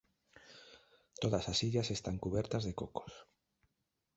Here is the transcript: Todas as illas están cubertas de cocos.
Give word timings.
Todas 1.21 1.45
as 1.51 1.59
illas 1.67 1.89
están 1.97 2.17
cubertas 2.23 2.63
de 2.67 2.73
cocos. 2.79 3.13